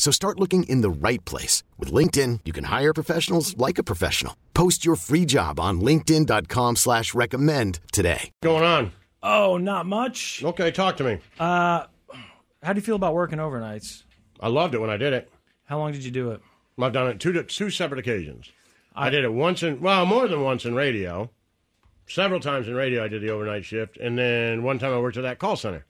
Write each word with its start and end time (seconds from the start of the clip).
So 0.00 0.10
start 0.10 0.40
looking 0.40 0.62
in 0.62 0.80
the 0.80 0.88
right 0.88 1.22
place. 1.26 1.62
With 1.78 1.92
LinkedIn, 1.92 2.40
you 2.46 2.54
can 2.54 2.64
hire 2.64 2.94
professionals 2.94 3.54
like 3.58 3.76
a 3.76 3.82
professional. 3.82 4.34
Post 4.54 4.82
your 4.82 4.96
free 4.96 5.26
job 5.26 5.60
on 5.60 5.82
linkedin.com 5.82 6.76
slash 6.76 7.12
recommend 7.12 7.80
today. 7.92 8.30
going 8.40 8.64
on? 8.64 8.92
Oh, 9.22 9.58
not 9.58 9.84
much. 9.84 10.42
Okay, 10.42 10.70
talk 10.70 10.96
to 10.96 11.04
me. 11.04 11.18
Uh, 11.38 11.84
how 12.62 12.72
do 12.72 12.78
you 12.78 12.80
feel 12.80 12.96
about 12.96 13.12
working 13.12 13.38
overnights? 13.38 14.04
I 14.40 14.48
loved 14.48 14.74
it 14.74 14.78
when 14.78 14.88
I 14.88 14.96
did 14.96 15.12
it. 15.12 15.30
How 15.66 15.76
long 15.78 15.92
did 15.92 16.02
you 16.02 16.10
do 16.10 16.30
it? 16.30 16.40
I've 16.80 16.94
done 16.94 17.08
it 17.08 17.20
two 17.20 17.42
two 17.42 17.68
separate 17.68 17.98
occasions. 17.98 18.50
I 18.96 19.10
did 19.10 19.22
it 19.22 19.32
once 19.34 19.62
in 19.62 19.82
well, 19.82 20.06
more 20.06 20.26
than 20.28 20.40
once 20.40 20.64
in 20.64 20.74
radio. 20.74 21.28
Several 22.08 22.40
times 22.40 22.68
in 22.68 22.74
radio, 22.74 23.04
I 23.04 23.08
did 23.08 23.20
the 23.20 23.28
overnight 23.28 23.66
shift, 23.66 23.98
and 23.98 24.16
then 24.16 24.62
one 24.62 24.78
time 24.78 24.94
I 24.94 24.98
worked 24.98 25.18
at 25.18 25.24
that 25.24 25.38
call 25.38 25.56
center. 25.56 25.84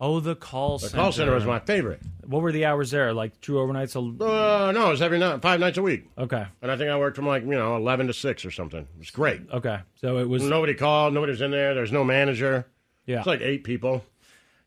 Oh, 0.00 0.20
the 0.20 0.34
call 0.34 0.78
center. 0.78 0.88
The 0.88 0.90
center. 0.90 1.02
call 1.02 1.12
center 1.12 1.34
was 1.34 1.44
my 1.44 1.60
favorite. 1.60 2.00
What 2.26 2.42
were 2.42 2.52
the 2.52 2.64
hours 2.66 2.90
there? 2.90 3.12
Like 3.12 3.40
two 3.40 3.54
overnights? 3.54 3.94
a- 3.96 4.24
Uh, 4.24 4.72
no, 4.72 4.86
it 4.88 4.90
was 4.90 5.02
every 5.02 5.18
night, 5.18 5.40
five 5.40 5.60
nights 5.60 5.78
a 5.78 5.82
week, 5.82 6.08
Okay. 6.18 6.44
and 6.62 6.70
I 6.70 6.76
think 6.76 6.90
I 6.90 6.98
worked 6.98 7.16
from 7.16 7.26
like 7.26 7.42
you 7.44 7.50
know 7.50 7.76
eleven 7.76 8.06
to 8.08 8.12
six 8.12 8.44
or 8.44 8.50
something. 8.50 8.80
It 8.80 8.98
was 8.98 9.10
great. 9.10 9.42
Okay. 9.52 9.78
So 9.96 10.18
it 10.18 10.28
was. 10.28 10.42
Nobody 10.42 10.74
called. 10.74 11.14
Nobody 11.14 11.30
was 11.30 11.40
in 11.40 11.50
there. 11.52 11.74
There's 11.74 11.92
no 11.92 12.02
manager. 12.04 12.66
Yeah. 13.06 13.18
It's 13.18 13.26
like 13.26 13.40
eight 13.40 13.64
people. 13.64 14.04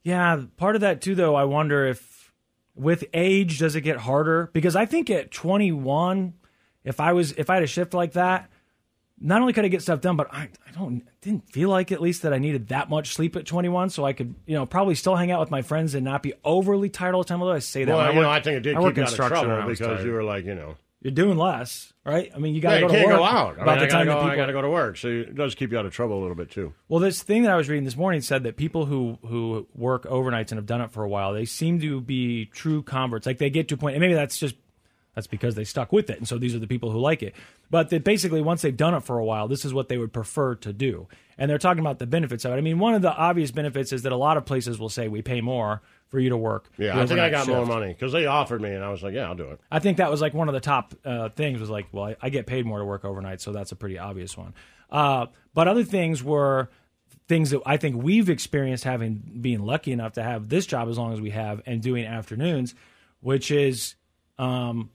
Yeah, 0.04 0.44
part 0.56 0.76
of 0.76 0.82
that 0.82 1.02
too, 1.02 1.16
though. 1.16 1.36
I 1.36 1.44
wonder 1.44 1.86
if 1.86 2.32
with 2.76 3.04
age 3.14 3.60
does 3.60 3.76
it 3.76 3.82
get 3.82 3.98
harder? 3.98 4.50
Because 4.54 4.76
I 4.76 4.86
think 4.86 5.10
at 5.10 5.32
21, 5.32 6.34
if 6.86 7.00
I 7.00 7.12
was 7.14 7.34
if 7.34 7.50
I 7.50 7.56
had 7.56 7.64
a 7.64 7.68
shift 7.68 7.94
like 7.94 8.14
that, 8.14 8.50
not 9.20 9.42
only 9.42 9.54
could 9.54 9.66
I 9.66 9.68
get 9.68 9.82
stuff 9.82 10.02
done, 10.02 10.16
but 10.16 10.32
I, 10.34 10.50
I 10.68 10.72
don't 10.74 11.04
didn't 11.22 11.52
feel 11.52 11.70
like 11.70 11.92
at 11.92 12.02
least 12.02 12.22
that 12.22 12.34
I 12.34 12.38
needed 12.38 12.68
that 12.70 12.90
much 12.90 13.14
sleep 13.14 13.36
at 13.36 13.46
21, 13.46 13.90
so 13.90 14.06
I 14.06 14.14
could 14.14 14.36
you 14.46 14.56
know 14.56 14.66
probably 14.66 14.96
still 14.96 15.16
hang 15.16 15.32
out 15.32 15.40
with 15.40 15.52
my 15.52 15.62
friends 15.62 15.96
and 15.96 16.06
not 16.06 16.24
be 16.24 16.34
overly 16.44 16.90
tired 16.90 17.16
all 17.16 17.24
the 17.24 17.28
time. 17.28 17.42
Although 17.42 17.54
I 17.54 17.60
say 17.60 17.84
that, 17.84 17.96
Well, 17.96 18.14
you 18.14 18.20
I, 18.20 18.24
know, 18.24 18.30
I 18.30 18.42
think 18.42 18.58
it 18.58 18.62
did 18.62 18.76
I 18.76 18.84
keep 18.84 18.98
you 18.98 19.04
out 19.04 19.10
of 19.10 19.16
trouble 19.16 19.52
I 19.52 19.66
because 19.66 20.04
you 20.06 20.12
were 20.12 20.24
like, 20.24 20.46
you 20.46 20.56
know, 20.56 20.76
you're 21.02 21.12
doing 21.12 21.38
less, 21.38 21.94
right? 22.06 22.32
I 22.36 22.40
mean, 22.40 22.56
you 22.56 22.62
got 22.62 22.72
yeah, 22.72 22.80
to 22.80 22.82
go 22.82 22.88
to 22.88 22.94
can't 22.94 23.08
work 23.08 23.18
go 23.18 23.24
out. 23.24 23.60
I 23.60 23.62
about 23.64 23.80
mean, 23.80 23.88
the 23.88 23.92
time 23.92 24.06
go, 24.06 24.12
that 24.14 24.18
people. 24.20 24.32
I 24.32 24.36
got 24.36 24.46
to 24.48 24.54
go 24.54 24.62
to 24.62 24.70
work, 24.70 24.98
so 24.98 25.08
it 25.08 25.36
does 25.36 25.56
keep 25.56 25.72
you 25.72 25.78
out 25.78 25.86
of 25.86 25.94
trouble 25.94 26.20
a 26.20 26.22
little 26.22 26.36
bit 26.36 26.52
too. 26.52 26.74
Well, 26.88 27.00
this 27.00 27.22
thing 27.24 27.44
that 27.44 27.52
I 27.52 27.56
was 27.56 27.70
reading 27.70 27.86
this 27.86 27.98
morning 27.98 28.22
said 28.22 28.44
that 28.44 28.58
people 28.58 28.86
who 28.86 29.18
who 29.26 29.68
work 29.76 30.04
overnights 30.04 30.52
and 30.52 30.58
have 30.58 30.66
done 30.66 30.82
it 30.82 30.92
for 30.92 31.04
a 31.04 31.10
while, 31.10 31.34
they 31.34 31.46
seem 31.46 31.80
to 31.82 32.02
be 32.02 32.46
true 32.46 32.84
converts. 32.84 33.26
Like 33.26 33.38
they 33.38 33.50
get 33.50 33.68
to 33.70 33.76
a 33.76 33.78
point, 33.78 33.96
and 33.96 34.02
maybe 34.02 34.14
that's 34.16 34.38
just 34.38 34.56
that's 35.18 35.26
because 35.26 35.56
they 35.56 35.64
stuck 35.64 35.92
with 35.92 36.12
it, 36.12 36.20
and 36.20 36.28
so 36.28 36.38
these 36.38 36.54
are 36.54 36.60
the 36.60 36.68
people 36.68 36.92
who 36.92 37.00
like 37.00 37.24
it. 37.24 37.34
But 37.72 37.90
that 37.90 38.04
basically, 38.04 38.40
once 38.40 38.62
they've 38.62 38.78
done 38.78 38.94
it 38.94 39.00
for 39.00 39.18
a 39.18 39.26
while, 39.26 39.48
this 39.48 39.66
is 39.66 39.74
what 39.74 39.90
they 39.90 39.98
would 39.98 40.14
prefer 40.14 40.54
to 40.58 40.72
do. 40.72 41.08
And 41.40 41.50
they're 41.50 41.58
talking 41.58 41.80
about 41.80 41.98
the 41.98 42.06
benefits 42.06 42.46
of 42.46 42.54
it. 42.54 42.58
I 42.58 42.62
mean, 42.62 42.78
one 42.78 42.94
of 42.94 43.02
the 43.02 43.12
obvious 43.12 43.50
benefits 43.50 43.92
is 43.92 44.04
that 44.04 44.12
a 44.12 44.16
lot 44.16 44.38
of 44.38 44.46
places 44.46 44.78
will 44.78 44.90
say 44.90 45.08
we 45.08 45.24
pay 45.24 45.42
more 45.42 45.82
for 46.10 46.20
you 46.20 46.30
to 46.30 46.38
work. 46.38 46.70
Yeah, 46.78 47.00
I 47.00 47.08
think 47.08 47.20
I 47.20 47.32
got 47.32 47.48
more 47.48 47.66
money 47.66 47.94
because 47.94 48.12
they 48.12 48.28
offered 48.28 48.62
me, 48.62 48.72
and 48.72 48.84
I 48.84 48.92
was 48.92 49.02
like, 49.02 49.16
yeah, 49.16 49.28
I'll 49.28 49.34
do 49.34 49.50
it. 49.50 49.60
I 49.72 49.80
think 49.80 49.98
that 49.98 50.12
was 50.12 50.22
like 50.22 50.36
one 50.36 50.50
of 50.50 50.54
the 50.54 50.60
top 50.60 50.94
uh, 51.04 51.30
things 51.30 51.60
was 51.60 51.72
like, 51.72 51.88
well, 51.92 52.06
I, 52.06 52.16
I 52.22 52.30
get 52.30 52.46
paid 52.46 52.68
more 52.68 52.78
to 52.78 52.86
work 52.86 53.04
overnight, 53.04 53.42
so 53.42 53.52
that's 53.52 53.72
a 53.72 53.76
pretty 53.76 53.98
obvious 53.98 54.38
one. 54.38 54.54
Uh, 54.92 55.26
but 55.56 55.68
other 55.68 55.84
things 55.84 56.24
were 56.24 56.70
things 57.28 57.50
that 57.50 57.62
I 57.66 57.78
think 57.78 58.04
we've 58.04 58.30
experienced 58.30 58.84
having 58.84 59.40
being 59.42 59.66
lucky 59.66 59.94
enough 59.94 60.14
to 60.14 60.22
have 60.22 60.48
this 60.48 60.68
job 60.68 60.90
as 60.90 61.00
long 61.00 61.12
as 61.14 61.20
we 61.20 61.32
have 61.32 61.64
and 61.66 61.82
doing 61.82 62.06
afternoons, 62.06 62.76
which 63.20 63.50
is 63.50 63.96
um, 64.38 64.92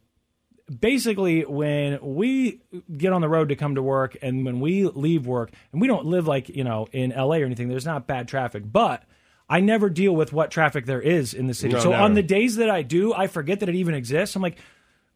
basically 0.80 1.44
when 1.44 1.98
we 2.02 2.60
get 2.96 3.12
on 3.12 3.20
the 3.20 3.28
road 3.28 3.48
to 3.50 3.56
come 3.56 3.74
to 3.74 3.82
work 3.82 4.16
and 4.22 4.44
when 4.44 4.60
we 4.60 4.86
leave 4.86 5.26
work 5.26 5.50
and 5.72 5.80
we 5.80 5.86
don't 5.88 6.06
live 6.06 6.26
like 6.26 6.48
you 6.48 6.64
know 6.64 6.86
in 6.92 7.10
LA 7.10 7.36
or 7.36 7.44
anything 7.44 7.68
there's 7.68 7.86
not 7.86 8.06
bad 8.06 8.28
traffic 8.28 8.62
but 8.70 9.04
I 9.48 9.60
never 9.60 9.90
deal 9.90 10.14
with 10.16 10.32
what 10.32 10.50
traffic 10.50 10.86
there 10.86 11.00
is 11.00 11.34
in 11.34 11.46
the 11.46 11.54
city 11.54 11.74
No, 11.74 11.80
so 11.80 11.90
never. 11.90 12.02
on 12.02 12.14
the 12.14 12.22
days 12.22 12.56
that 12.56 12.70
I 12.70 12.82
do 12.82 13.12
I 13.14 13.26
forget 13.26 13.60
that 13.60 13.68
it 13.68 13.74
even 13.74 13.94
exists 13.94 14.34
I'm 14.36 14.42
like 14.42 14.58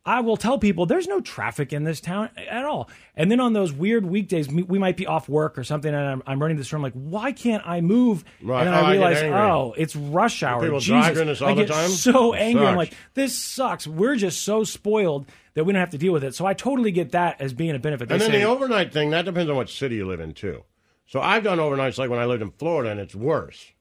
I 0.06 0.20
will 0.20 0.36
tell 0.36 0.56
people 0.58 0.86
there's 0.86 1.08
no 1.08 1.20
traffic 1.20 1.72
in 1.72 1.82
this 1.82 2.00
town 2.00 2.30
at 2.36 2.64
all. 2.64 2.88
And 3.16 3.28
then 3.30 3.40
on 3.40 3.52
those 3.54 3.72
weird 3.72 4.06
weekdays, 4.06 4.48
we 4.48 4.78
might 4.78 4.96
be 4.96 5.04
off 5.06 5.28
work 5.28 5.58
or 5.58 5.64
something, 5.64 5.92
and 5.92 6.06
I'm, 6.06 6.22
I'm 6.26 6.40
running 6.40 6.56
this 6.56 6.72
room 6.72 6.80
like, 6.82 6.92
why 6.92 7.32
can't 7.32 7.66
I 7.66 7.80
move? 7.80 8.24
Right. 8.40 8.60
And 8.64 8.68
then 8.68 8.74
Oh, 8.74 8.86
I 8.86 8.88
I 8.88 8.92
realize, 8.92 9.16
angry. 9.18 9.38
oh, 9.40 9.74
it's 9.76 9.96
rush 9.96 10.42
hour. 10.44 10.62
people 10.62 10.78
Jesus. 10.78 10.88
driving 11.12 11.26
this 11.26 11.42
all 11.42 11.48
I 11.48 11.54
the 11.54 11.64
get 11.64 11.74
time? 11.74 11.88
so 11.90 12.32
It 12.34 12.38
angry. 12.38 12.66
I'm 12.66 12.76
like, 12.76 12.94
this 13.14 13.34
sucks. 13.36 13.86
We're 13.86 14.14
just 14.16 14.42
so 14.44 14.62
spoiled 14.62 15.26
that 15.54 15.64
we 15.64 15.72
don't 15.72 15.80
have 15.80 15.90
to 15.90 15.98
deal 15.98 16.12
with 16.12 16.22
it. 16.22 16.34
So 16.36 16.46
I 16.46 16.54
totally 16.54 16.92
get 16.92 17.10
that 17.12 17.40
as 17.40 17.52
being 17.52 17.74
a 17.74 17.78
benefit. 17.80 18.08
They 18.08 18.14
And 18.14 18.22
then 18.22 18.30
say- 18.30 18.38
the 18.38 18.44
overnight 18.44 18.92
thing, 18.92 19.10
that 19.10 19.24
depends 19.24 19.50
on 19.50 19.56
what 19.56 19.68
city 19.68 19.96
you 19.96 20.06
live 20.06 20.20
in, 20.20 20.34
too. 20.34 20.62
So 21.08 21.20
I've 21.20 21.42
done 21.42 21.58
overnights 21.58 21.98
like 21.98 22.10
when 22.10 22.20
I 22.20 22.26
lived 22.26 22.42
in 22.42 22.52
Florida, 22.52 22.90
and 22.90 23.00
it's 23.00 23.14
worse 23.14 23.72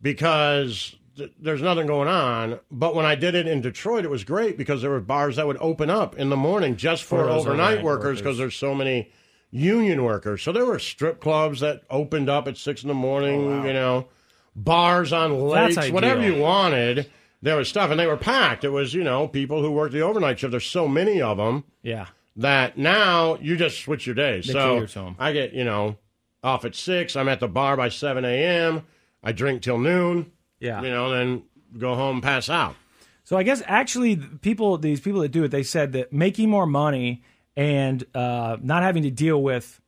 because 0.00 0.96
th- 1.16 1.32
there's 1.38 1.62
nothing 1.62 1.86
going 1.86 2.08
on. 2.08 2.60
But 2.70 2.94
when 2.94 3.06
I 3.06 3.14
did 3.14 3.34
it 3.34 3.46
in 3.46 3.60
Detroit, 3.60 4.04
it 4.04 4.10
was 4.10 4.24
great 4.24 4.56
because 4.56 4.82
there 4.82 4.90
were 4.90 5.00
bars 5.00 5.36
that 5.36 5.46
would 5.46 5.58
open 5.60 5.90
up 5.90 6.18
in 6.18 6.30
the 6.30 6.36
morning 6.36 6.76
just 6.76 7.04
for, 7.04 7.18
For 7.18 7.28
overnight, 7.30 7.78
overnight 7.78 7.84
workers 7.84 8.18
because 8.18 8.38
there's 8.38 8.56
so 8.56 8.74
many 8.74 9.10
union 9.50 10.04
workers. 10.04 10.42
So 10.42 10.52
there 10.52 10.66
were 10.66 10.78
strip 10.78 11.20
clubs 11.20 11.60
that 11.60 11.82
opened 11.90 12.28
up 12.28 12.46
at 12.48 12.56
six 12.56 12.82
in 12.82 12.88
the 12.88 12.94
morning, 12.94 13.64
you 13.64 13.72
know, 13.72 14.08
bars 14.54 15.12
on 15.12 15.40
lakes, 15.40 15.90
whatever 15.90 16.22
you 16.22 16.40
wanted. 16.40 17.10
There 17.42 17.56
was 17.56 17.68
stuff, 17.68 17.90
and 17.90 17.98
they 17.98 18.06
were 18.06 18.18
packed. 18.18 18.64
It 18.64 18.68
was, 18.68 18.92
you 18.92 19.02
know, 19.02 19.26
people 19.26 19.62
who 19.62 19.70
worked 19.70 19.94
the 19.94 20.02
overnight 20.02 20.38
shift. 20.38 20.50
There's 20.50 20.66
so 20.66 20.86
many 20.86 21.22
of 21.22 21.38
them 21.38 21.64
yeah. 21.82 22.08
that 22.36 22.76
now 22.76 23.36
you 23.36 23.56
just 23.56 23.80
switch 23.80 24.04
your 24.04 24.14
days. 24.14 24.46
They 24.46 24.52
so 24.52 24.74
cater 24.74 24.86
to 24.88 25.00
'em. 25.00 25.16
I 25.18 25.32
get, 25.32 25.54
you 25.54 25.64
know, 25.64 25.96
off 26.44 26.66
at 26.66 26.74
six. 26.74 27.16
I'm 27.16 27.30
at 27.30 27.40
the 27.40 27.48
bar 27.48 27.78
by 27.78 27.88
seven 27.88 28.26
a.m. 28.26 28.86
I 29.24 29.32
drink 29.32 29.62
till 29.62 29.78
noon. 29.78 30.32
Yeah. 30.60 30.82
You 30.82 30.90
know, 30.90 31.10
then 31.10 31.42
go 31.76 31.94
home, 31.94 32.20
pass 32.20 32.48
out. 32.48 32.76
So 33.24 33.36
I 33.36 33.42
guess 33.42 33.62
actually, 33.66 34.16
people, 34.16 34.78
these 34.78 35.00
people 35.00 35.20
that 35.20 35.30
do 35.30 35.44
it, 35.44 35.48
they 35.48 35.62
said 35.62 35.92
that 35.92 36.12
making 36.12 36.50
more 36.50 36.66
money 36.66 37.22
and 37.56 38.04
uh, 38.14 38.56
not 38.62 38.82
having 38.82 39.02
to 39.04 39.10
deal 39.10 39.42
with 39.42 39.80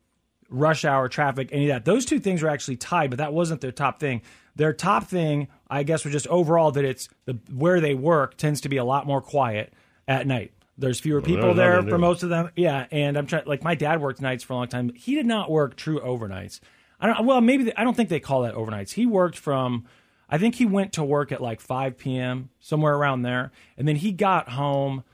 rush 0.48 0.84
hour 0.84 1.08
traffic, 1.08 1.48
any 1.52 1.68
of 1.68 1.74
that, 1.74 1.84
those 1.84 2.04
two 2.04 2.20
things 2.20 2.42
were 2.42 2.48
actually 2.48 2.76
tied, 2.76 3.10
but 3.10 3.18
that 3.18 3.32
wasn't 3.32 3.60
their 3.60 3.72
top 3.72 3.98
thing. 3.98 4.22
Their 4.54 4.72
top 4.72 5.04
thing, 5.04 5.48
I 5.70 5.82
guess, 5.82 6.04
was 6.04 6.12
just 6.12 6.26
overall 6.26 6.72
that 6.72 6.84
it's 6.84 7.08
the 7.24 7.38
where 7.50 7.80
they 7.80 7.94
work 7.94 8.36
tends 8.36 8.60
to 8.62 8.68
be 8.68 8.76
a 8.76 8.84
lot 8.84 9.06
more 9.06 9.22
quiet 9.22 9.72
at 10.06 10.26
night. 10.26 10.52
There's 10.76 11.00
fewer 11.00 11.22
people 11.22 11.54
there 11.54 11.82
for 11.82 11.96
most 11.98 12.22
of 12.22 12.28
them. 12.28 12.50
Yeah, 12.54 12.86
and 12.90 13.16
I'm 13.16 13.26
trying. 13.26 13.46
Like 13.46 13.64
my 13.64 13.74
dad 13.74 14.00
worked 14.00 14.20
nights 14.20 14.44
for 14.44 14.52
a 14.52 14.56
long 14.56 14.68
time. 14.68 14.92
He 14.94 15.14
did 15.14 15.26
not 15.26 15.50
work 15.50 15.74
true 15.76 16.00
overnights. 16.00 16.60
I 17.00 17.06
don't. 17.06 17.24
Well, 17.26 17.40
maybe 17.40 17.64
they, 17.64 17.72
I 17.74 17.84
don't 17.84 17.96
think 17.96 18.08
they 18.10 18.20
call 18.20 18.42
that 18.42 18.54
overnights. 18.54 18.92
He 18.92 19.06
worked 19.06 19.38
from. 19.38 19.86
I 20.32 20.38
think 20.38 20.54
he 20.56 20.66
went 20.66 20.94
to 20.94 21.04
work 21.04 21.30
at 21.30 21.40
like 21.42 21.60
5 21.60 21.96
p.m. 21.98 22.48
somewhere 22.58 22.94
around 22.94 23.22
there, 23.22 23.52
and 23.76 23.86
then 23.86 23.96
he 23.96 24.10
got 24.12 24.48
home 24.48 25.04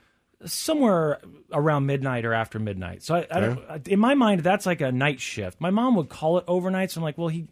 somewhere 0.45 1.19
around 1.51 1.85
midnight 1.85 2.25
or 2.25 2.33
after 2.33 2.59
midnight. 2.59 3.03
So 3.03 3.15
I, 3.15 3.27
I 3.29 3.39
don't, 3.41 3.87
in 3.87 3.99
my 3.99 4.15
mind, 4.15 4.41
that's 4.41 4.65
like 4.65 4.81
a 4.81 4.91
night 4.91 5.19
shift. 5.19 5.59
My 5.59 5.69
mom 5.69 5.95
would 5.95 6.09
call 6.09 6.37
it 6.37 6.45
overnight. 6.47 6.91
So 6.91 6.99
I'm 6.99 7.03
like, 7.03 7.17
well, 7.17 7.27
he 7.27 7.47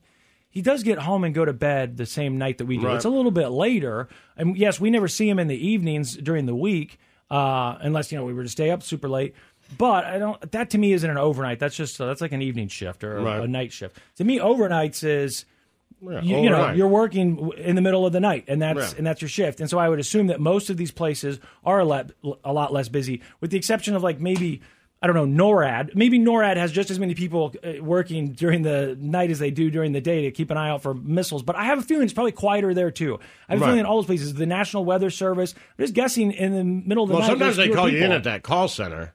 he 0.49 0.61
does 0.61 0.81
get 0.83 0.97
home 0.99 1.23
and 1.23 1.35
go 1.35 1.45
to 1.45 1.53
bed 1.53 1.97
the 1.97 2.05
same 2.05 2.37
night 2.37 2.57
that 2.59 2.65
we 2.65 2.77
do. 2.77 2.87
Right. 2.87 2.95
It's 2.95 3.05
a 3.05 3.09
little 3.09 3.31
bit 3.31 3.49
later, 3.49 4.07
and 4.37 4.57
yes, 4.57 4.79
we 4.79 4.89
never 4.89 5.07
see 5.07 5.27
him 5.29 5.39
in 5.39 5.47
the 5.47 5.67
evenings 5.67 6.15
during 6.15 6.45
the 6.45 6.55
week, 6.55 6.97
uh, 7.29 7.77
unless 7.81 8.11
you 8.11 8.17
know 8.17 8.23
we 8.25 8.33
were 8.33 8.43
to 8.43 8.49
stay 8.49 8.71
up 8.71 8.81
super 8.81 9.09
late. 9.09 9.35
But 9.77 10.05
I 10.05 10.17
don't. 10.17 10.51
That 10.53 10.69
to 10.69 10.77
me 10.77 10.93
isn't 10.93 11.09
an 11.09 11.17
overnight. 11.17 11.59
That's 11.59 11.75
just 11.75 11.97
that's 11.97 12.21
like 12.21 12.31
an 12.31 12.41
evening 12.41 12.69
shift 12.69 13.03
or 13.03 13.17
a- 13.17 13.23
a 13.43 13.47
night 13.47 13.73
shift. 13.73 13.97
To 14.15 14.23
me, 14.23 14.39
overnights 14.39 15.03
is 15.03 15.43
Yeah, 16.01 16.21
you, 16.21 16.37
you 16.43 16.49
know 16.49 16.71
you're 16.71 16.87
working 16.87 17.51
in 17.57 17.75
the 17.75 17.81
middle 17.81 18.05
of 18.05 18.13
the 18.13 18.19
night, 18.19 18.45
and 18.47 18.61
that's 18.61 18.91
Yeah. 18.93 18.97
and 18.99 19.07
that's 19.07 19.21
your 19.21 19.29
shift. 19.29 19.59
And 19.59 19.69
so 19.69 19.79
I 19.79 19.89
would 19.89 19.99
assume 19.99 20.27
that 20.27 20.39
most 20.39 20.69
of 20.69 20.77
these 20.77 20.91
places 20.91 21.39
are 21.65 21.79
a 21.79 21.85
lot 21.85 22.11
a 22.43 22.53
lot 22.53 22.71
less 22.71 22.87
busy, 22.89 23.21
with 23.41 23.51
the 23.51 23.57
exception 23.57 23.95
of 23.95 24.03
like 24.03 24.19
maybe. 24.19 24.61
I 24.99 25.05
don't 25.05 25.15
know 25.15 25.27
NORAD. 25.45 25.93
Maybe 25.93 26.17
NORAD 26.17 26.57
has 26.57 26.71
just 26.71 26.89
as 26.89 26.97
many 26.97 27.13
people 27.13 27.53
uh, 27.63 27.83
working 27.83 28.31
during 28.31 28.63
the 28.63 28.97
night 28.99 29.29
as 29.29 29.37
they 29.37 29.51
do 29.51 29.69
during 29.69 29.91
the 29.91 30.01
day 30.01 30.23
to 30.23 30.31
keep 30.31 30.49
an 30.49 30.57
eye 30.57 30.69
out 30.69 30.81
for 30.81 30.95
missiles. 30.95 31.43
But 31.43 31.55
I 31.55 31.65
have 31.65 31.77
a 31.77 31.81
feeling 31.83 32.05
it's 32.05 32.13
probably 32.13 32.31
quieter 32.31 32.73
there 32.73 32.89
too. 32.89 33.19
I 33.47 33.51
have 33.53 33.59
a 33.59 33.61
Right. 33.61 33.67
feeling 33.67 33.79
in 33.81 33.85
all 33.85 33.97
those 33.97 34.07
places, 34.07 34.33
the 34.33 34.47
National 34.47 34.85
Weather 34.85 35.11
Service. 35.11 35.53
I'm 35.77 35.83
just 35.83 35.93
guessing 35.93 36.31
in 36.31 36.55
the 36.55 36.63
middle 36.63 37.03
of 37.03 37.09
the 37.09 37.13
Well, 37.13 37.21
night. 37.21 37.27
sometimes 37.29 37.57
they 37.57 37.69
call 37.69 37.87
you 37.87 38.03
in 38.03 38.11
at 38.11 38.23
that 38.23 38.41
call 38.41 38.67
center, 38.67 39.13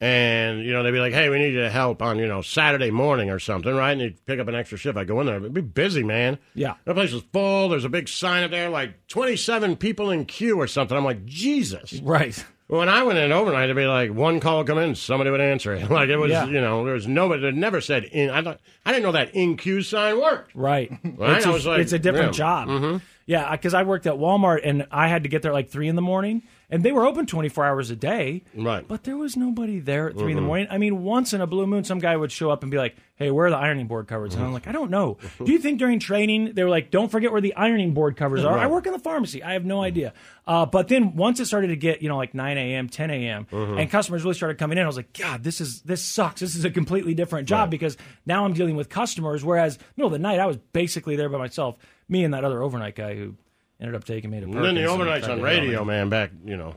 and 0.00 0.62
you 0.62 0.72
know 0.72 0.82
they'd 0.82 0.90
be 0.90 0.98
like, 1.00 1.12
"Hey, 1.14 1.28
we 1.28 1.38
need 1.38 1.54
you 1.54 1.60
to 1.62 1.70
help 1.70 2.02
on 2.02 2.18
you 2.18 2.26
know 2.26 2.42
Saturday 2.42 2.90
morning 2.90 3.30
or 3.30 3.38
something, 3.38 3.74
right?" 3.74 3.92
And 3.92 4.00
you 4.00 4.14
pick 4.26 4.38
up 4.38 4.48
an 4.48 4.54
extra 4.54 4.76
shift. 4.78 4.98
I 4.98 5.04
go 5.04 5.20
in 5.20 5.26
there, 5.26 5.36
it'd 5.36 5.54
be 5.54 5.60
busy, 5.62 6.02
man. 6.02 6.38
Yeah. 6.54 6.74
the 6.84 6.94
place 6.94 7.12
is 7.12 7.22
full. 7.32 7.68
There's 7.70 7.84
a 7.84 7.88
big 7.88 8.08
sign 8.08 8.44
up 8.44 8.50
there, 8.50 8.68
like 8.68 9.06
27 9.08 9.76
people 9.76 10.10
in 10.10 10.24
queue 10.26 10.58
or 10.58 10.66
something. 10.66 10.96
I'm 10.96 11.04
like, 11.04 11.24
Jesus. 11.24 11.94
Right. 12.00 12.44
When 12.68 12.88
I 12.88 13.04
went 13.04 13.16
in 13.20 13.30
overnight, 13.30 13.64
it'd 13.64 13.76
be 13.76 13.86
like 13.86 14.12
one 14.12 14.40
call 14.40 14.58
would 14.58 14.66
come 14.66 14.78
in, 14.78 14.96
somebody 14.96 15.30
would 15.30 15.40
answer 15.40 15.72
it. 15.72 15.88
Like 15.90 16.08
it 16.08 16.16
was, 16.16 16.30
Yeah. 16.32 16.46
you 16.46 16.60
know, 16.60 16.84
there 16.84 16.94
was 16.94 17.06
nobody. 17.06 17.46
It 17.46 17.54
never 17.54 17.80
said 17.80 18.04
in. 18.04 18.28
I 18.28 18.42
thought 18.42 18.60
I 18.84 18.90
didn't 18.90 19.04
know 19.04 19.12
that 19.12 19.34
in 19.36 19.56
queue 19.56 19.82
sign 19.82 20.20
worked. 20.20 20.54
Right. 20.54 20.90
Right? 21.16 21.36
It's, 21.38 21.46
I 21.46 21.50
a, 21.50 21.52
was 21.52 21.64
like, 21.64 21.80
it's 21.80 21.92
a 21.92 21.98
different 21.98 22.36
yeah. 22.36 22.64
Mm-hmm. 22.66 22.82
job. 22.92 23.02
Yeah, 23.24 23.50
because 23.52 23.72
I 23.74 23.82
worked 23.84 24.06
at 24.06 24.14
Walmart 24.14 24.60
and 24.64 24.86
I 24.90 25.08
had 25.08 25.22
to 25.24 25.28
get 25.28 25.42
there 25.42 25.52
like 25.52 25.68
three 25.70 25.88
in 25.88 25.96
the 25.96 26.02
morning, 26.02 26.42
and 26.70 26.82
they 26.82 26.92
were 26.92 27.06
open 27.06 27.26
24 27.26 27.64
hours 27.64 27.90
a 27.90 27.96
day. 27.96 28.42
Right. 28.54 28.86
But 28.86 29.04
there 29.04 29.16
was 29.16 29.36
nobody 29.36 29.78
there 29.78 30.08
at 30.08 30.16
3 30.18 30.32
in 30.32 30.36
the 30.36 30.42
morning. 30.42 30.66
I 30.70 30.78
mean, 30.78 31.02
once 31.02 31.32
in 31.32 31.40
a 31.40 31.46
blue 31.46 31.66
moon, 31.66 31.84
some 31.84 31.98
guy 31.98 32.16
would 32.16 32.32
show 32.32 32.50
up 32.50 32.62
and 32.62 32.70
be 32.70 32.78
like, 32.78 32.96
"Hey, 33.16 33.30
where 33.30 33.46
are 33.46 33.50
the 33.50 33.56
ironing 33.56 33.86
board 33.86 34.08
covers?" 34.08 34.34
And 34.34 34.44
I'm 34.44 34.52
like, 34.52 34.66
"I 34.66 34.72
don't 34.72 34.90
know." 34.90 35.18
Do 35.44 35.52
you 35.52 35.58
think 35.58 35.78
during 35.78 35.98
training 36.00 36.52
they 36.54 36.64
were 36.64 36.70
like, 36.70 36.90
"Don't 36.90 37.10
forget 37.10 37.32
where 37.32 37.40
the 37.40 37.54
ironing 37.54 37.94
board 37.94 38.16
covers 38.16 38.44
are"? 38.44 38.58
I 38.58 38.66
work 38.66 38.86
in 38.86 38.92
the 38.92 38.98
pharmacy. 38.98 39.42
I 39.42 39.52
have 39.52 39.64
no 39.64 39.82
idea. 39.82 40.12
Uh, 40.46 40.66
but 40.66 40.88
then 40.88 41.16
once 41.16 41.40
it 41.40 41.46
started 41.46 41.68
to 41.68 41.76
get, 41.76 42.02
you 42.02 42.08
know, 42.08 42.16
like 42.16 42.32
9 42.34 42.56
a.m., 42.56 42.88
10 42.88 43.10
a.m., 43.10 43.46
and 43.52 43.90
customers 43.90 44.22
really 44.22 44.34
started 44.34 44.58
coming 44.58 44.78
in, 44.78 44.84
I 44.84 44.86
was 44.86 44.96
like, 44.96 45.12
God, 45.12 45.42
this 45.42 45.60
is 45.60 45.82
this 45.82 46.02
sucks. 46.04 46.40
This 46.40 46.54
is 46.56 46.64
a 46.64 46.70
completely 46.70 47.14
different 47.14 47.48
job 47.48 47.70
because 47.70 47.96
now 48.26 48.44
I'm 48.44 48.52
dealing 48.52 48.76
with 48.76 48.88
customers. 48.88 49.44
Whereas 49.44 49.78
middle 49.96 50.06
of 50.08 50.12
the 50.12 50.18
night, 50.18 50.38
I 50.40 50.46
was 50.46 50.56
basically 50.72 51.16
there 51.16 51.28
by 51.28 51.38
myself. 51.38 51.76
Me 52.08 52.22
and 52.22 52.32
that 52.34 52.44
other 52.44 52.62
overnight 52.62 52.94
guy 52.94 53.16
who 53.16 53.34
ended 53.80 53.94
up 53.94 54.04
taking 54.04 54.30
me 54.30 54.40
to. 54.40 54.44
And 54.46 54.54
then 54.54 54.74
the 54.74 54.82
overnights 54.82 55.28
on 55.28 55.42
radio, 55.42 55.84
man. 55.84 56.08
Back, 56.08 56.30
you 56.44 56.56
know, 56.56 56.74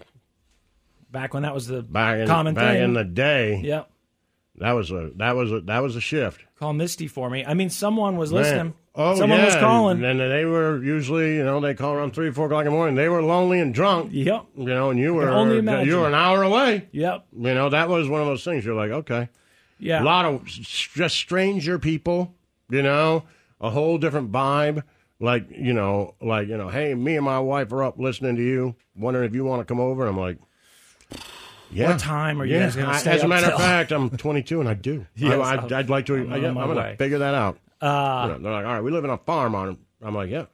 Back 1.12 1.34
when 1.34 1.44
that 1.44 1.54
was 1.56 1.66
the 1.68 1.82
back 1.82 2.20
in 2.20 2.28
common 2.28 2.54
back 2.54 2.74
thing. 2.76 2.84
in 2.84 2.94
the 2.94 3.04
day, 3.04 3.62
Yep. 3.64 3.90
that 4.58 4.72
was 4.74 4.92
a 4.92 5.10
that 5.16 5.36
was 5.36 5.52
a 5.52 5.62
that 5.62 5.80
was 5.80 5.96
a 5.96 6.02
shift. 6.02 6.42
Call 6.60 6.74
Misty 6.74 7.08
for 7.08 7.30
me. 7.32 7.44
I 7.44 7.56
mean, 7.56 7.70
someone 7.72 8.16
was 8.18 8.32
Man. 8.32 8.42
listening. 8.44 8.74
Oh, 8.94 9.16
someone 9.16 9.40
yeah. 9.40 9.46
was 9.46 9.56
calling. 9.56 10.04
And 10.04 10.20
they 10.20 10.44
were 10.46 10.84
usually, 10.84 11.38
you 11.38 11.44
know, 11.46 11.60
they 11.62 11.74
call 11.74 11.94
around 11.94 12.14
three, 12.14 12.32
four 12.32 12.48
o'clock 12.48 12.62
in 12.62 12.66
the 12.66 12.72
morning. 12.72 12.96
They 12.96 13.08
were 13.08 13.24
lonely 13.24 13.60
and 13.62 13.74
drunk. 13.74 14.10
Yep. 14.14 14.46
You 14.58 14.66
know, 14.66 14.90
and 14.90 15.00
you 15.00 15.14
were 15.14 15.30
only 15.30 15.60
imagine. 15.60 15.88
you 15.88 15.98
were 15.98 16.08
an 16.08 16.14
hour 16.14 16.44
away. 16.44 16.90
Yep. 16.92 17.26
You 17.34 17.54
know, 17.54 17.70
that 17.70 17.88
was 17.88 18.10
one 18.10 18.20
of 18.20 18.28
those 18.28 18.44
things. 18.44 18.66
You're 18.66 18.76
like, 18.76 18.92
okay, 18.92 19.30
Yeah. 19.80 20.02
a 20.02 20.04
lot 20.04 20.26
of 20.26 20.44
just 20.46 21.16
stranger 21.16 21.80
people. 21.80 22.36
You 22.70 22.84
know, 22.84 23.24
a 23.62 23.70
whole 23.70 23.98
different 23.98 24.32
vibe. 24.34 24.84
Like 25.20 25.50
you 25.52 25.74
know, 25.74 26.16
like 26.22 26.48
you 26.48 26.58
know, 26.58 26.70
hey, 26.70 26.94
me 26.96 27.16
and 27.18 27.26
my 27.26 27.40
wife 27.40 27.72
are 27.74 27.84
up 27.84 28.00
listening 28.00 28.38
to 28.38 28.42
you, 28.44 28.76
wondering 28.96 29.26
if 29.26 29.36
you 29.36 29.44
want 29.44 29.60
to 29.62 29.66
come 29.66 29.80
over. 29.80 30.08
I'm 30.08 30.18
like, 30.18 30.38
yeah. 31.72 31.92
What 31.92 32.00
time 32.00 32.42
are 32.42 32.46
you 32.46 32.56
yeah. 32.56 32.64
guys 32.64 32.76
gonna 32.76 32.88
I- 32.90 33.16
As 33.16 33.24
a 33.24 33.28
matter 33.28 33.48
of 33.48 33.52
till? 33.52 33.60
fact, 33.60 33.92
I'm 33.92 34.10
22 34.10 34.60
and 34.60 34.70
I 34.70 34.74
do. 34.74 35.06
Yes, 35.16 35.34
I, 35.34 35.62
would 35.62 35.72
I'd 35.72 35.90
like 35.90 36.06
to. 36.08 36.16
I'm 36.16 36.34
I, 36.34 36.38
am 36.38 36.54
going 36.56 36.76
to 36.76 36.96
figure 36.96 37.20
that 37.20 37.34
out. 37.36 37.58
Uh, 37.82 38.28
You 38.28 38.34
know, 38.34 38.40
they're 38.44 38.52
like, 38.52 38.66
all 38.66 38.74
right, 38.74 38.82
we 38.84 38.92
live 38.92 39.04
in 39.04 39.10
a 39.10 39.18
farm 39.18 39.56
on. 39.56 39.78
I'm 40.02 40.16
like, 40.16 40.30
yeah, 40.30 40.46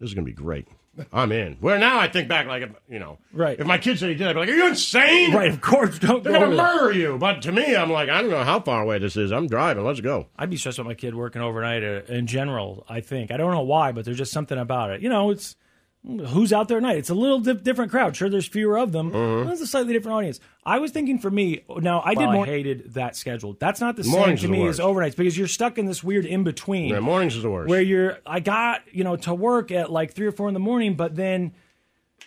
this 0.00 0.08
is 0.08 0.14
going 0.14 0.24
to 0.26 0.30
be 0.30 0.34
great. 0.34 0.66
I'm 1.12 1.32
in. 1.32 1.56
Where 1.60 1.78
now 1.78 1.98
I 1.98 2.08
think 2.08 2.28
back, 2.28 2.46
like, 2.46 2.62
if, 2.62 2.70
you 2.88 2.98
know, 2.98 3.18
Right. 3.32 3.58
If 3.58 3.66
my 3.66 3.78
kids 3.78 4.00
said 4.00 4.10
he 4.10 4.14
did, 4.14 4.28
I'd 4.28 4.32
be 4.34 4.40
like, 4.40 4.48
are 4.48 4.52
you 4.52 4.68
insane? 4.68 5.32
right. 5.34 5.50
Of 5.50 5.60
course. 5.60 5.98
Don't 5.98 6.22
They're 6.22 6.32
go 6.34 6.38
going 6.40 6.50
to 6.52 6.56
to 6.56 6.62
that. 6.62 6.74
murder 6.76 6.92
you. 6.98 7.18
But 7.18 7.42
to 7.42 7.52
me, 7.52 7.74
I'm 7.76 7.90
like, 7.90 8.08
I 8.08 8.20
don't 8.22 8.30
know 8.30 8.44
how 8.44 8.60
far 8.60 8.82
away 8.82 8.98
this 8.98 9.16
is. 9.16 9.32
I'm 9.32 9.46
driving. 9.48 9.84
Let's 9.84 10.00
go. 10.00 10.26
I'd 10.38 10.50
be 10.50 10.56
stressed 10.56 10.78
about 10.78 10.88
my 10.88 10.94
kid 10.94 11.14
working 11.14 11.42
overnight 11.42 11.82
uh, 11.82 12.02
in 12.08 12.26
general. 12.26 12.84
I 12.88 13.00
think 13.00 13.30
I 13.30 13.36
don't 13.36 13.50
know 13.52 13.62
why, 13.62 13.92
but 13.92 14.04
there's 14.04 14.18
just 14.18 14.32
something 14.32 14.58
about 14.58 14.90
it. 14.90 15.00
You 15.02 15.08
know, 15.08 15.30
it's 15.30 15.56
who's 16.06 16.52
out 16.52 16.68
there 16.68 16.76
at 16.76 16.82
night. 16.82 16.98
It's 16.98 17.10
a 17.10 17.14
little 17.14 17.40
di- 17.40 17.54
different 17.54 17.90
crowd. 17.90 18.14
Sure, 18.14 18.28
there's 18.28 18.46
fewer 18.46 18.78
of 18.78 18.92
them. 18.92 19.10
Mm-hmm. 19.10 19.50
It's 19.50 19.60
a 19.62 19.66
slightly 19.66 19.92
different 19.94 20.16
audience. 20.16 20.40
I 20.64 20.78
was 20.78 20.90
thinking 20.90 21.18
for 21.18 21.30
me. 21.30 21.64
Now 21.68 22.02
I 22.04 22.14
did. 22.14 22.28
Well, 22.28 22.42
I 22.42 22.46
hated 22.46 22.94
that 22.94 23.16
schedule. 23.16 23.56
That's 23.58 23.80
not 23.80 23.96
the 23.96 24.04
Mornings 24.04 24.40
same 24.42 24.52
to 24.52 24.56
me 24.58 24.66
as 24.66 24.78
overnights 24.78 25.16
because 25.16 25.36
you're 25.36 25.48
stuck 25.48 25.78
in 25.78 25.86
this 25.86 26.04
weird 26.04 26.26
in 26.26 26.44
between. 26.44 26.90
Yeah, 26.90 27.00
mornings 27.00 27.36
is 27.36 27.42
the 27.42 27.50
worst. 27.50 27.68
where 27.70 27.80
you're 27.80 28.18
I 28.26 28.40
got 28.40 28.82
you 28.92 29.04
know 29.04 29.16
to 29.16 29.34
work 29.34 29.70
at 29.70 29.90
like 29.90 30.12
three 30.12 30.26
or 30.26 30.32
four 30.32 30.48
in 30.48 30.54
the 30.54 30.60
morning, 30.60 30.94
but 30.94 31.16
then 31.16 31.52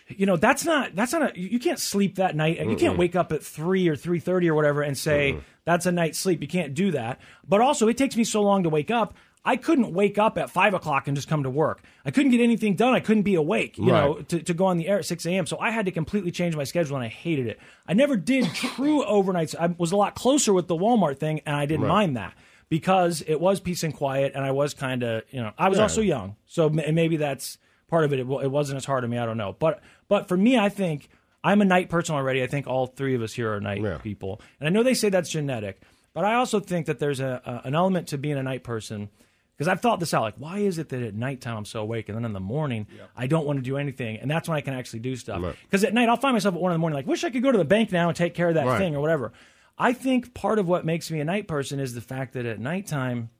you 0.08 0.26
know 0.26 0.36
that's 0.36 0.64
not 0.64 0.96
that's 0.96 1.12
not 1.12 1.36
a 1.36 1.40
you 1.40 1.58
can't 1.60 1.78
sleep 1.78 2.16
that 2.16 2.34
night 2.34 2.58
and 2.58 2.70
you 2.70 2.76
can't 2.76 2.98
wake 2.98 3.14
up 3.14 3.30
at 3.32 3.42
three 3.42 3.88
or 3.88 3.94
three 3.96 4.18
thirty 4.20 4.48
or 4.48 4.54
whatever 4.54 4.82
and 4.82 4.96
say 4.98 5.38
that's 5.64 5.86
a 5.86 5.92
night's 5.92 6.18
sleep. 6.18 6.40
You 6.40 6.48
can't 6.48 6.74
do 6.74 6.92
that. 6.92 7.20
But 7.46 7.60
also, 7.60 7.88
it 7.88 7.96
takes 7.98 8.16
me 8.16 8.24
so 8.24 8.42
long 8.42 8.62
to 8.64 8.70
wake 8.70 8.90
up. 8.90 9.14
I 9.48 9.56
couldn't 9.56 9.92
wake 9.94 10.18
up 10.18 10.36
at 10.38 10.50
five 10.50 10.74
o'clock 10.74 11.08
and 11.08 11.16
just 11.16 11.28
come 11.28 11.42
to 11.44 11.50
work. 11.50 11.82
I 12.04 12.10
couldn't 12.10 12.32
get 12.32 12.40
anything 12.40 12.74
done. 12.74 12.94
I 12.94 13.00
couldn't 13.00 13.22
be 13.22 13.34
awake, 13.34 13.78
you 13.78 13.86
know, 13.86 14.14
to, 14.28 14.42
to 14.42 14.54
go 14.54 14.66
on 14.66 14.76
the 14.76 14.86
air 14.88 14.98
at 14.98 15.06
six 15.06 15.24
a.m. 15.26 15.46
So 15.46 15.58
I 15.58 15.70
had 15.70 15.86
to 15.86 15.92
completely 15.92 16.30
change 16.30 16.54
my 16.54 16.64
schedule, 16.64 16.96
and 16.96 17.04
I 17.04 17.08
hated 17.08 17.46
it. 17.46 17.58
I 17.86 17.94
never 17.94 18.16
did 18.16 18.44
true 18.54 19.02
overnights. 19.04 19.54
I 19.58 19.66
was 19.78 19.92
a 19.92 19.96
lot 19.96 20.14
closer 20.14 20.52
with 20.52 20.68
the 20.68 20.76
Walmart 20.76 21.18
thing, 21.18 21.40
and 21.46 21.56
I 21.56 21.66
didn't 21.66 21.86
mind 21.88 22.16
that 22.16 22.34
because 22.68 23.22
it 23.26 23.40
was 23.40 23.60
peace 23.60 23.82
and 23.82 23.94
quiet, 23.94 24.32
and 24.34 24.44
I 24.44 24.50
was 24.50 24.74
kind 24.74 25.02
of, 25.02 25.22
you 25.30 25.40
know, 25.40 25.52
I 25.56 25.68
was 25.70 25.78
Yeah. 25.78 25.84
also 25.84 26.00
young, 26.02 26.36
so 26.46 26.68
maybe 26.68 27.16
that's 27.16 27.56
part 27.88 28.04
of 28.04 28.12
it. 28.12 28.18
It, 28.20 28.26
it 28.28 28.50
wasn't 28.50 28.76
as 28.76 28.84
hard 28.84 29.04
on 29.04 29.10
me. 29.10 29.16
I 29.18 29.24
don't 29.24 29.38
know, 29.38 29.56
but 29.58 29.80
but 30.08 30.28
for 30.28 30.36
me, 30.36 30.58
I 30.58 30.68
think 30.68 31.08
I'm 31.42 31.62
a 31.62 31.64
night 31.64 31.88
person 31.88 32.14
already. 32.14 32.42
I 32.42 32.46
think 32.46 32.66
all 32.66 32.86
three 32.86 33.14
of 33.14 33.22
us 33.22 33.32
here 33.32 33.50
are 33.54 33.60
night 33.60 33.80
Yeah. 33.82 33.96
people, 33.98 34.42
and 34.60 34.68
I 34.68 34.70
know 34.70 34.82
they 34.82 34.92
say 34.94 35.08
that's 35.08 35.30
genetic, 35.30 35.80
but 36.12 36.24
I 36.26 36.34
also 36.34 36.60
think 36.60 36.84
that 36.86 36.98
there's 36.98 37.20
a, 37.20 37.40
a 37.46 37.66
an 37.68 37.74
element 37.74 38.08
to 38.08 38.18
being 38.18 38.36
a 38.36 38.42
night 38.42 38.62
person. 38.62 39.08
Because 39.58 39.66
I've 39.68 39.80
thought 39.80 39.98
this 39.98 40.14
out, 40.14 40.22
like, 40.22 40.36
why 40.38 40.58
is 40.58 40.78
it 40.78 40.88
that 40.90 41.02
at 41.02 41.14
nighttime 41.16 41.56
I'm 41.56 41.64
so 41.64 41.80
awake, 41.80 42.08
and 42.08 42.16
then 42.16 42.24
in 42.24 42.32
the 42.32 42.38
morning 42.38 42.86
I 43.16 43.26
don't 43.26 43.44
want 43.44 43.58
to 43.58 43.62
do 43.62 43.76
anything, 43.76 44.18
and 44.18 44.30
that's 44.30 44.48
when 44.48 44.56
I 44.56 44.60
can 44.60 44.72
actually 44.72 45.00
do 45.00 45.16
stuff. 45.16 45.42
Because 45.64 45.82
at 45.82 45.92
night 45.92 46.08
I'll 46.08 46.16
find 46.16 46.34
myself 46.36 46.54
at 46.54 46.60
one 46.60 46.70
in 46.70 46.76
the 46.76 46.78
morning, 46.78 46.94
like, 46.94 47.08
wish 47.08 47.24
I 47.24 47.30
could 47.30 47.42
go 47.42 47.50
to 47.50 47.58
the 47.58 47.64
bank 47.64 47.90
now 47.90 48.06
and 48.08 48.16
take 48.16 48.34
care 48.34 48.48
of 48.48 48.54
that 48.54 48.66
Right. 48.66 48.78
thing 48.78 48.94
or 48.94 49.00
whatever. 49.00 49.32
I 49.76 49.94
think 49.94 50.32
part 50.32 50.60
of 50.60 50.68
what 50.68 50.84
makes 50.84 51.10
me 51.10 51.18
a 51.18 51.24
night 51.24 51.48
person 51.48 51.80
is 51.80 51.92
the 51.94 52.00
fact 52.00 52.34
that 52.34 52.46
at 52.46 52.60
nighttime, 52.60 53.30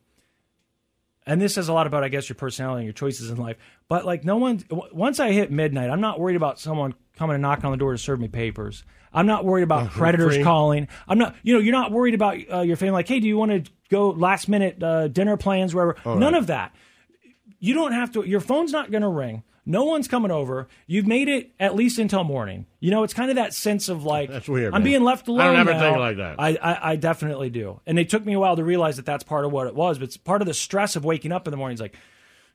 and 1.25 1.41
this 1.41 1.55
says 1.55 1.69
a 1.69 1.73
lot 1.73 1.87
about, 1.87 2.03
I 2.03 2.09
guess, 2.09 2.29
your 2.29 2.35
personality 2.37 2.81
and 2.81 2.87
your 2.87 2.95
choices 2.95 3.31
in 3.31 3.37
life. 3.37 3.57
But 3.89 4.05
like, 4.05 4.25
no 4.25 4.39
one, 4.39 4.65
once 4.93 5.21
I 5.21 5.31
hit 5.31 5.53
midnight, 5.53 5.89
I'm 5.89 6.01
not 6.01 6.19
worried 6.19 6.37
about 6.37 6.59
someone 6.59 6.95
coming 7.19 7.35
and 7.35 7.43
knocking 7.43 7.65
on 7.67 7.73
the 7.73 7.77
door 7.79 7.93
to 7.93 7.99
serve 7.99 8.21
me 8.21 8.29
papers. 8.29 8.85
I'm 9.13 9.27
not 9.27 9.45
worried 9.45 9.63
about 9.63 9.91
creditors 9.91 10.37
free. 10.37 10.45
calling. 10.45 10.89
I'm 11.07 11.19
not, 11.19 11.35
you 11.43 11.55
know, 11.55 11.61
you're 11.61 11.73
not 11.73 11.91
worried 11.93 12.15
about 12.15 12.39
uh, 12.53 12.61
your 12.61 12.77
family. 12.77 12.93
Like, 12.93 13.09
hey, 13.09 13.21
do 13.21 13.27
you 13.27 13.37
want 13.37 13.65
to 13.65 13.71
go 13.91 14.11
last 14.11 14.49
minute 14.49 14.83
uh, 14.83 15.09
dinner 15.09 15.37
plans, 15.37 15.75
wherever? 15.75 15.97
None 16.05 16.35
of 16.35 16.49
that. 16.49 16.75
You 17.59 17.75
don't 17.75 17.93
have 17.93 18.13
to. 18.13 18.23
Your 18.23 18.41
phone's 18.41 18.71
not 18.73 18.91
going 18.91 19.03
to 19.03 19.09
ring. 19.09 19.43
No 19.67 19.85
one's 19.85 20.09
coming 20.09 20.31
over. 20.31 20.67
You've 20.87 21.07
made 21.07 21.29
it 21.29 21.53
at 21.61 21.75
least 21.75 21.99
until 21.99 22.25
morning. 22.25 22.65
You 22.81 22.91
know, 22.91 23.03
it's 23.03 23.13
kind 23.13 23.29
of 23.29 23.37
that 23.37 23.53
sense 23.53 23.91
of 23.91 24.03
like 24.03 24.31
That's 24.31 24.49
weird, 24.49 24.73
I'm 24.73 24.81
man. 24.81 24.85
being 24.85 25.05
left 25.05 25.29
alone. 25.29 25.41
I 25.41 25.47
don't 25.47 25.57
ever 25.61 25.73
now. 25.75 25.81
think 25.81 25.99
like 25.99 26.17
that. 26.17 26.37
I, 26.41 26.49
I 26.63 26.93
I 26.93 26.97
definitely 26.97 27.51
do, 27.51 27.79
and 27.87 27.99
it 27.99 28.09
took 28.09 28.25
me 28.25 28.33
a 28.33 28.39
while 28.39 28.57
to 28.57 28.65
realize 28.65 28.97
that 28.97 29.05
that's 29.05 29.25
part 29.25 29.45
of 29.45 29.53
what 29.53 29.67
it 29.67 29.75
was. 29.75 29.99
But 29.99 30.05
it's 30.05 30.17
part 30.17 30.41
of 30.41 30.47
the 30.49 30.55
stress 30.55 30.97
of 30.97 31.05
waking 31.05 31.33
up 31.33 31.47
in 31.47 31.51
the 31.51 31.59
morning. 31.59 31.75
It's 31.75 31.83
like, 31.83 31.97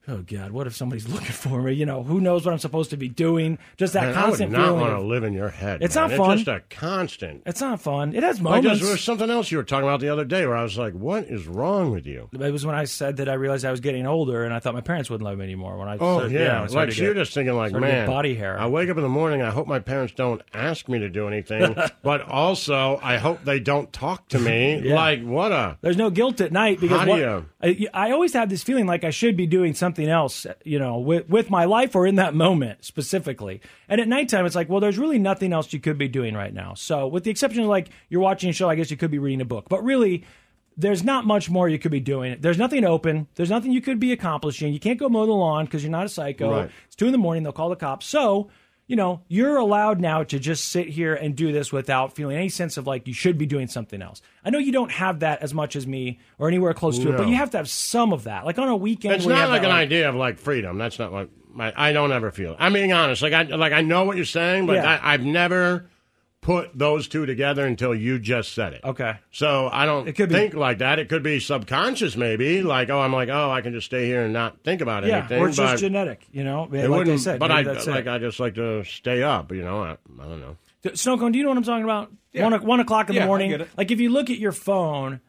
oh 0.08 0.22
god, 0.22 0.52
what 0.52 0.68
if 0.68 0.76
somebody's 0.76 1.08
looking 1.14 1.28
for 1.28 1.62
me? 1.62 1.74
You 1.74 1.86
know, 1.86 2.04
who 2.04 2.20
knows 2.22 2.46
what 2.46 2.52
I'm 2.52 2.60
supposed 2.60 2.90
to 2.92 2.98
be 2.98 3.08
doing? 3.10 3.58
Just 3.78 3.94
that 3.94 4.14
Man, 4.16 4.18
I 4.18 4.30
would 4.30 4.52
not 4.52 4.76
want 4.76 4.94
to 4.94 5.02
live 5.02 5.24
in 5.24 5.34
your 5.34 5.50
head. 5.50 5.82
It's 5.82 5.96
man. 5.96 6.10
not 6.10 6.18
fun. 6.18 6.32
It's 6.38 6.44
just 6.44 6.58
a 6.58 6.76
constant. 6.76 7.44
it's 7.46 7.62
not 7.62 7.82
fun. 7.82 8.14
It 8.16 8.24
has 8.24 8.40
I 8.40 8.44
moments. 8.44 8.68
just, 8.70 8.82
there 8.82 8.92
was 8.92 9.02
something 9.04 9.30
else 9.30 9.52
you 9.52 9.58
were 9.58 9.64
talking 9.64 9.88
about 9.88 10.00
the 10.00 10.10
other 10.10 10.26
day 10.26 10.46
where 10.46 10.56
I 10.58 10.64
was 10.64 10.78
like, 10.78 10.94
what 10.94 11.26
is 11.26 11.48
wrong 11.48 11.92
with 11.92 12.06
you? 12.06 12.30
it 12.34 12.52
was 12.52 12.66
when 12.66 12.76
I 12.76 12.86
said 12.86 13.18
that 13.18 13.30
I 13.30 13.34
realized 13.34 13.66
I 13.66 13.72
was 13.72 13.80
getting 13.80 14.06
older, 14.06 14.44
and 14.44 14.54
I 14.54 14.60
thought 14.60 14.74
my 14.74 14.82
parents 14.82 15.10
wouldn't 15.10 15.26
love 15.28 15.38
me 15.38 15.44
anymore. 15.46 15.78
When 15.78 15.88
I 15.88 15.94
Oh 16.00 16.20
started, 16.20 16.32
yeah, 16.34 16.62
I 16.64 16.66
like 16.68 16.98
you're 16.98 17.14
get- 17.14 17.22
just 17.22 17.34
thinking 17.34 17.56
like, 17.56 17.70
started 17.70 17.86
to 17.88 17.92
get 17.92 17.98
man, 18.00 18.08
body 18.10 18.36
hair. 18.36 18.60
I 18.60 18.68
wake 18.68 18.90
up 18.90 18.98
in 18.98 19.04
the 19.04 19.10
morning. 19.10 19.42
I 19.42 19.52
hope 19.52 19.68
my 19.68 19.80
parents 19.80 20.14
don't 20.14 20.42
ask 20.54 20.88
me 20.90 21.00
to 21.00 21.10
do 21.10 21.28
anything, 21.28 21.76
but 22.04 22.22
also 22.22 23.00
I 23.02 23.18
hope 23.18 23.44
they 23.44 23.60
don't 23.60 23.92
talk 23.94 24.28
to 24.30 24.40
me. 24.40 24.82
Yeah. 24.84 24.96
Like 24.96 25.24
what 25.24 25.52
a 25.52 25.78
There's 25.82 25.98
no 25.98 26.10
guilt 26.10 26.42
at 26.42 26.52
night 26.52 26.80
because 26.80 27.08
what, 27.08 27.46
I, 27.62 27.88
I 27.94 28.12
always 28.12 28.34
have 28.34 28.50
this 28.50 28.64
feeling 28.64 28.86
like 28.86 29.04
I 29.04 29.12
should 29.12 29.38
be 29.38 29.46
doing 29.48 29.74
something 29.74 29.93
else, 30.00 30.46
you 30.64 30.80
know, 30.80 31.00
with, 31.00 31.30
with 31.30 31.50
my 31.50 31.66
life 31.66 31.96
or 31.96 32.06
in 32.08 32.16
that 32.16 32.34
moment 32.34 32.84
specifically. 32.84 33.62
And 33.88 34.02
at 34.02 34.08
nighttime, 34.08 34.46
it's 34.46 34.56
like, 34.56 34.70
well, 34.70 34.80
there's 34.80 34.98
really 34.98 35.20
nothing 35.20 35.54
else 35.54 35.72
you 35.74 35.80
could 35.80 35.98
be 35.98 36.08
doing 36.08 36.34
right 36.36 36.54
now. 36.54 36.74
So, 36.74 37.08
with 37.08 37.24
the 37.24 37.32
exception 37.32 37.64
of 37.64 37.70
like 37.70 37.90
you're 38.10 38.22
watching 38.22 38.50
a 38.50 38.54
show, 38.54 38.70
I 38.70 38.76
guess 38.76 38.92
you 38.92 38.98
could 38.98 39.12
be 39.12 39.20
reading 39.20 39.42
a 39.42 39.46
book, 39.46 39.68
but 39.70 39.84
really. 39.84 40.26
There's 40.76 41.04
not 41.04 41.28
much 41.28 41.52
more 41.52 41.70
you 41.70 41.78
could 41.78 41.92
be 41.92 42.00
doing. 42.00 42.36
There's 42.40 42.58
nothing 42.58 42.84
open. 42.84 43.28
There's 43.36 43.52
nothing 43.52 43.72
you 43.72 43.80
could 43.80 44.00
be 44.00 44.12
accomplishing. 44.12 44.74
You 44.74 44.80
can't 44.80 44.98
go 44.98 45.08
mow 45.08 45.28
the 45.28 45.32
lawn 45.32 45.66
because 45.66 45.84
you're 45.84 45.92
not 45.92 46.08
a 46.08 46.10
psycho. 46.10 46.50
Right. 46.50 46.72
It's 46.88 46.96
two 46.96 47.06
in 47.06 47.12
the 47.12 47.20
morning. 47.20 47.44
They'll 47.44 47.52
call 47.52 47.70
the 47.70 47.76
cops. 47.76 48.08
So 48.08 48.50
you 48.88 48.96
know, 48.96 49.22
you're 49.28 49.56
allowed 49.58 50.00
now 50.02 50.24
to 50.24 50.40
just 50.40 50.66
sit 50.66 50.88
here 50.88 51.16
and 51.16 51.36
do 51.36 51.52
this 51.52 51.72
without 51.72 52.16
feeling 52.16 52.36
any 52.36 52.50
sense 52.50 52.78
of 52.78 52.86
like 52.86 53.08
you 53.08 53.14
should 53.14 53.38
be 53.38 53.46
doing 53.46 53.68
something 53.68 54.02
else. 54.02 54.22
I 54.44 54.50
know 54.50 54.60
you 54.60 54.72
don't 54.72 54.92
have 54.92 55.22
that 55.22 55.42
as 55.42 55.54
much 55.54 55.76
as 55.76 55.88
me 55.88 56.20
or 56.38 56.48
anywhere 56.48 56.74
close 56.74 57.00
to 57.00 57.14
it, 57.14 57.18
but 57.18 57.28
you 57.28 57.36
have 57.36 57.52
to 57.52 57.58
have 57.58 57.70
some 57.70 58.12
of 58.14 58.26
that. 58.26 58.46
Like 58.46 58.60
on 58.60 58.68
a 58.68 58.76
weekend, 58.76 59.16
It's 59.16 59.26
not 59.26 59.50
like 59.50 59.62
that, 59.62 59.72
an 59.72 59.76
idea 59.76 60.10
of 60.10 60.16
like 60.16 60.38
freedom. 60.38 60.78
That's 60.78 61.00
not 61.00 61.12
what 61.12 61.30
my, 61.54 61.72
I 61.76 61.94
don't 61.94 62.12
ever 62.12 62.32
feel. 62.32 62.56
I'm 62.60 62.74
being 62.74 62.92
honest. 62.94 63.22
Like 63.22 63.34
I 63.34 63.44
like 63.44 63.74
I 63.74 63.82
know 63.82 64.04
what 64.04 64.16
you're 64.18 64.26
saying, 64.26 64.66
but 64.66 64.74
Yeah. 64.74 65.00
I, 65.02 65.14
I've 65.14 65.24
never 65.24 65.90
put 66.44 66.78
those 66.78 67.08
two 67.08 67.26
together 67.26 67.66
until 67.66 67.96
you 67.96 68.20
just 68.20 68.54
said 68.54 68.74
it. 68.74 68.82
Okay. 68.84 69.16
So 69.32 69.70
I 69.72 69.86
don't 69.88 70.08
It 70.08 70.14
could 70.14 70.30
be- 70.30 70.36
think 70.36 70.54
like 70.54 70.78
that. 70.78 71.00
It 71.00 71.10
could 71.10 71.24
be 71.24 71.40
subconscious, 71.40 72.16
maybe. 72.16 72.62
Like, 72.62 72.90
oh, 72.90 73.00
I'm 73.00 73.12
like, 73.14 73.30
oh, 73.30 73.50
I 73.50 73.62
can 73.62 73.74
just 73.74 73.88
stay 73.88 74.06
here 74.06 74.24
and 74.24 74.34
not 74.34 74.64
think 74.64 74.82
about 74.82 75.06
Yeah, 75.06 75.20
anything. 75.20 75.42
or 75.42 75.48
it's 75.48 75.58
just 75.58 75.82
genetic, 75.82 76.28
you 76.32 76.44
know. 76.44 76.66
it 76.66 76.72
like 76.72 76.90
wouldn't. 76.90 77.08
they 77.08 77.18
said, 77.18 77.40
but 77.40 77.50
I 77.52 77.62
like 77.62 77.88
it. 77.88 78.08
I 78.08 78.18
just 78.20 78.40
like 78.40 78.56
to 78.56 78.84
stay 78.84 79.24
up. 79.24 79.52
You 79.52 79.64
know, 79.64 79.82
I, 79.82 79.92
I 79.92 80.26
don't 80.26 80.42
know. 80.42 80.58
Snowcone, 80.86 81.32
do 81.32 81.38
you 81.38 81.44
know 81.44 81.50
what 81.50 81.58
I'm 81.58 81.64
talking 81.64 81.84
about? 81.86 82.12
Yeah. 82.34 82.44
One, 82.44 82.54
o- 82.54 82.58
one 82.66 82.80
o'clock 82.82 83.10
in 83.10 83.16
Yeah, 83.16 83.22
the 83.22 83.26
I 83.26 83.28
morning. 83.28 83.50
get 83.52 83.62
it. 83.62 83.70
Like 83.78 83.90
if 83.92 84.00
you 84.02 84.10
look 84.10 84.30
at 84.30 84.38
your 84.38 84.52
phone, 84.52 85.22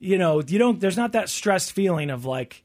you 0.00 0.18
know, 0.18 0.42
you 0.46 0.58
don't. 0.58 0.80
There's 0.80 0.96
not 0.96 1.12
that 1.12 1.28
stressed 1.28 1.72
feeling 1.72 2.10
of 2.10 2.24
like. 2.24 2.64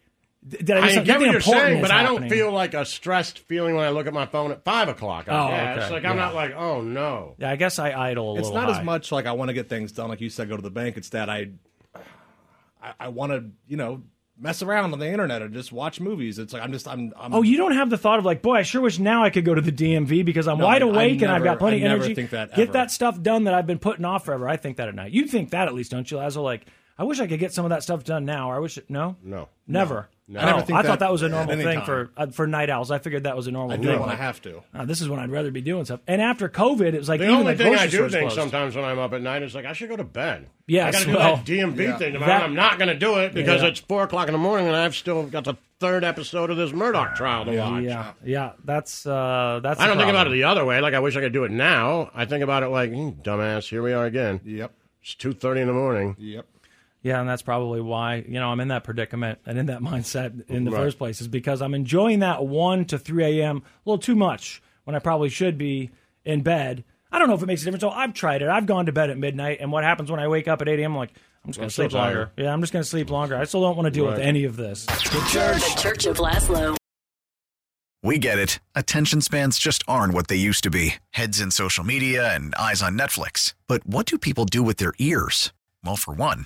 Th- 0.49 0.65
Did 0.65 0.77
I, 0.77 0.87
I 0.87 1.03
get 1.03 1.19
what 1.19 1.31
you're 1.31 1.39
saying, 1.41 1.81
but 1.81 1.91
I 1.91 2.01
don't 2.01 2.13
happening. 2.23 2.29
feel 2.31 2.51
like 2.51 2.73
a 2.73 2.83
stressed 2.83 3.39
feeling 3.39 3.75
when 3.75 3.83
I 3.85 3.89
look 3.89 4.07
at 4.07 4.13
my 4.13 4.25
phone 4.25 4.51
at 4.51 4.63
five 4.63 4.89
o'clock. 4.89 5.29
I 5.29 5.31
Oh, 5.31 5.47
guess. 5.49 5.83
okay. 5.85 5.93
Like 5.93 6.05
I'm 6.05 6.17
Yeah. 6.17 6.23
not 6.25 6.35
like, 6.35 6.53
oh 6.55 6.81
no. 6.81 7.35
Yeah, 7.37 7.51
I 7.51 7.55
guess 7.57 7.77
I 7.77 7.91
idle 7.91 8.31
a 8.35 8.39
It's 8.39 8.47
little. 8.49 8.61
not 8.61 8.73
high. 8.73 8.79
as 8.79 8.85
much 8.85 9.11
like 9.11 9.27
I 9.27 9.33
want 9.33 9.49
to 9.49 9.53
get 9.53 9.69
things 9.69 9.91
done, 9.91 10.09
like 10.09 10.19
you 10.19 10.29
said, 10.29 10.49
go 10.49 10.55
to 10.55 10.61
the 10.63 10.71
bank. 10.71 10.97
It's 10.97 11.09
that 11.09 11.29
I, 11.29 11.49
I, 12.81 12.93
I 13.01 13.07
want 13.09 13.31
to, 13.33 13.45
you 13.67 13.77
know, 13.77 14.01
mess 14.39 14.63
around 14.63 14.91
on 14.91 14.97
the 14.97 15.07
internet 15.07 15.43
or 15.43 15.47
just 15.49 15.71
watch 15.71 15.99
movies. 15.99 16.39
It's 16.39 16.53
like 16.53 16.63
I'm 16.63 16.71
just, 16.71 16.87
I'm, 16.87 17.13
I'm 17.19 17.33
Oh, 17.35 17.43
you 17.43 17.57
don't 17.57 17.73
have 17.73 17.91
the 17.91 17.97
thought 17.97 18.17
of 18.17 18.25
like, 18.25 18.41
boy, 18.41 18.55
I 18.55 18.61
sure 18.63 18.81
wish 18.81 18.97
now 18.97 19.23
I 19.23 19.29
could 19.29 19.45
go 19.45 19.53
to 19.53 19.61
the 19.61 19.71
DMV 19.71 20.25
because 20.25 20.47
I'm 20.47 20.57
No, 20.57 20.65
wide 20.65 20.81
I- 20.81 20.87
I 20.87 20.89
awake 20.89 21.21
and 21.21 21.31
I've 21.31 21.43
got 21.43 21.59
plenty 21.59 21.77
of 21.85 21.91
energy. 21.91 22.15
think 22.15 22.31
that 22.31 22.55
Get 22.55 22.73
that 22.73 22.89
stuff 22.89 23.21
done 23.21 23.43
that 23.43 23.53
I've 23.53 23.67
been 23.67 23.77
putting 23.79 24.05
off 24.05 24.25
forever. 24.25 24.49
I 24.49 24.57
think 24.57 24.77
that 24.77 24.87
at 24.87 24.95
night. 24.95 25.11
You 25.11 25.27
think 25.27 25.51
that 25.51 25.67
at 25.67 25.75
least, 25.75 25.91
don't 25.91 26.09
you, 26.09 26.17
Lazlo? 26.17 26.43
Like, 26.43 26.65
I 26.97 27.03
wish 27.03 27.19
I 27.19 27.27
could 27.27 27.39
get 27.39 27.53
some 27.53 27.65
of 27.65 27.69
that 27.69 27.83
stuff 27.83 28.03
done 28.03 28.25
now. 28.25 28.49
Or 28.51 28.55
I 28.55 28.59
wish 28.59 28.79
no, 28.89 29.15
No. 29.23 29.47
never. 29.67 29.95
No. 29.95 30.05
Oh, 30.35 30.39
I 30.39 30.45
never 30.45 30.61
think 30.61 30.79
I 30.79 30.81
thought 30.83 30.87
that 30.87 30.99
that 30.99 31.11
was 31.11 31.21
a 31.23 31.29
normal 31.29 31.55
thing 31.57 31.77
time. 31.77 31.85
for 31.85 32.11
uh, 32.15 32.27
for 32.27 32.47
night 32.47 32.69
owls. 32.69 32.91
I 32.91 32.99
figured 32.99 33.23
that 33.23 33.35
was 33.35 33.47
a 33.47 33.51
normal 33.51 33.71
I 33.71 33.75
thing. 33.75 33.83
do 33.85 33.91
it 33.91 33.99
when 33.99 34.09
I 34.09 34.15
have 34.15 34.41
to. 34.43 34.63
uh, 34.73 34.85
this 34.85 35.01
is 35.01 35.09
when 35.09 35.19
I'd 35.19 35.29
rather 35.31 35.51
be 35.51 35.61
doing 35.61 35.85
stuff. 35.85 35.99
And 36.07 36.21
after 36.21 36.47
COVID, 36.47 36.93
it 36.93 36.97
was 36.99 37.09
like 37.09 37.19
The 37.19 37.25
even 37.25 37.35
only 37.37 37.53
the 37.55 37.63
thing 37.63 37.73
I 37.73 37.87
grocery 37.87 37.99
do 37.99 38.09
think 38.09 38.21
closed. 38.31 38.35
sometimes 38.35 38.75
when 38.75 38.85
I'm 38.85 38.99
up 38.99 39.13
at 39.13 39.21
night 39.21 39.43
is 39.43 39.53
like 39.55 39.65
I 39.65 39.73
should 39.73 39.89
go 39.89 39.95
to 39.97 40.03
bed. 40.03 40.47
Yes, 40.67 40.87
I 40.87 40.91
got 40.91 40.99
to 40.99 41.05
do 41.11 41.17
well, 41.17 41.35
that 41.35 41.45
DMV 41.45 41.77
yeah. 41.83 41.97
thing 41.97 42.13
tomorrow. 42.13 42.31
That- 42.31 42.43
I'm 42.43 42.55
not 42.55 42.77
going 42.77 42.87
to 42.87 42.95
do 42.97 43.17
it 43.19 43.33
because 43.33 43.61
Yeah. 43.61 43.67
it's 43.69 43.79
four 43.81 44.03
o'clock 44.03 44.27
in 44.27 44.31
the 44.33 44.37
morning 44.39 44.67
and 44.67 44.75
I've 44.75 44.95
still 44.95 45.23
got 45.23 45.43
the 45.43 45.55
third 45.81 46.03
episode 46.03 46.49
of 46.49 46.57
this 46.57 46.71
Murdaugh 46.71 47.15
trial 47.15 47.43
to 47.45 47.57
watch. 47.57 47.83
Yeah, 47.83 48.13
yeah, 48.23 48.51
that's 48.63 49.05
uh, 49.05 49.59
that's. 49.61 49.79
I 49.81 49.87
don't 49.87 49.97
think 49.97 50.09
about 50.09 50.27
it 50.27 50.29
the 50.29 50.43
other 50.45 50.63
way. 50.63 50.79
Like 50.79 50.93
I 50.93 50.99
wish 50.99 51.17
I 51.17 51.19
could 51.21 51.33
do 51.33 51.43
it 51.43 51.51
now. 51.51 52.09
I 52.13 52.25
think 52.25 52.43
about 52.43 52.63
it 52.63 52.67
like, 52.69 52.91
"Hmm, 52.91 53.09
dumbass, 53.21 53.67
here 53.67 53.81
we 53.81 53.91
are 53.91 54.05
again. 54.05 54.39
Yep. 54.45 54.71
It's 55.01 55.15
two 55.15 55.33
thirty 55.33 55.59
in 55.61 55.67
the 55.67 55.73
morning. 55.73 56.15
Yep. 56.19 56.45
Yeah, 57.03 57.19
and 57.19 57.27
that's 57.27 57.41
probably 57.41 57.81
why 57.81 58.23
you 58.27 58.39
know 58.39 58.49
I'm 58.49 58.59
in 58.59 58.67
that 58.69 58.83
predicament 58.83 59.39
and 59.45 59.57
in 59.57 59.65
that 59.67 59.79
mindset 59.81 60.47
in 60.49 60.65
the 60.65 60.71
Right. 60.71 60.79
first 60.81 60.97
place 60.97 61.21
is 61.21 61.27
because 61.27 61.61
I'm 61.61 61.73
enjoying 61.73 62.19
that 62.19 62.45
one 62.45 62.85
to 62.85 62.99
three 62.99 63.39
a.m. 63.41 63.57
a 63.57 63.89
little 63.89 63.99
too 64.01 64.15
much 64.15 64.61
when 64.83 64.95
I 64.95 64.99
probably 64.99 65.29
should 65.29 65.57
be 65.57 65.89
in 66.25 66.41
bed. 66.41 66.83
I 67.11 67.19
don't 67.19 67.27
know 67.27 67.33
if 67.33 67.41
it 67.43 67.47
makes 67.47 67.61
a 67.63 67.65
difference. 67.65 67.81
So 67.81 67.89
I've 67.89 68.13
tried 68.13 68.41
it. 68.41 68.47
I've 68.47 68.65
gone 68.65 68.85
to 68.85 68.91
bed 68.91 69.09
at 69.09 69.17
midnight, 69.17 69.57
and 69.59 69.71
what 69.71 69.83
happens 69.83 70.09
when 70.11 70.19
I 70.19 70.27
wake 70.27 70.47
up 70.47 70.61
at 70.61 70.69
eight 70.69 70.79
a.m. 70.79 70.91
I'm 70.93 70.97
like, 70.97 71.11
I'm 71.43 71.49
just 71.49 71.57
going 71.59 71.69
to 71.69 71.73
sleep 71.75 71.91
longer. 71.93 72.15
tired. 72.15 72.29
Yeah, 72.37 72.53
I'm 72.53 72.61
just 72.61 72.71
going 72.71 72.83
to 72.83 72.89
sleep 72.89 73.09
longer. 73.09 73.35
I 73.35 73.45
still 73.45 73.61
don't 73.61 73.75
want 73.75 73.87
to 73.87 73.91
deal 73.91 74.05
with 74.05 74.19
any 74.19 74.43
of 74.43 74.55
this. 74.55 74.85
The 74.85 75.75
Church 75.77 76.05
of 76.05 76.17
Lazlo. 76.17 76.75
We 78.03 78.17
get 78.17 78.39
it. 78.39 78.59
Attention 78.75 79.21
spans 79.21 79.59
just 79.59 79.83
aren't 79.87 80.13
what 80.13 80.27
they 80.27 80.35
used 80.35 80.63
to 80.63 80.69
be 80.71 80.95
heads 81.11 81.39
in 81.41 81.51
social 81.51 81.83
media 81.83 82.33
and 82.33 82.53
eyes 82.55 82.81
on 82.81 82.97
Netflix. 82.97 83.53
But 83.67 83.85
what 83.85 84.05
do 84.05 84.17
people 84.17 84.45
do 84.45 84.63
with 84.63 84.77
their 84.77 84.93
ears? 84.99 85.51
Well, 85.83 85.95
for 85.95 86.13
one, 86.13 86.45